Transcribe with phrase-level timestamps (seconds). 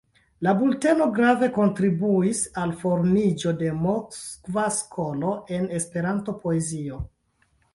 [0.45, 7.03] La bulteno grave kontribuis al formiĝo de Moskva skolo en Esperanto-poezio.